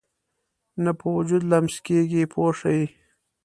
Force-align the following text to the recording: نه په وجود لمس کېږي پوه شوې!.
نه 0.83 0.91
په 0.99 1.05
وجود 1.15 1.43
لمس 1.51 1.75
کېږي 1.85 2.21
پوه 2.33 2.51
شوې!. 2.59 2.85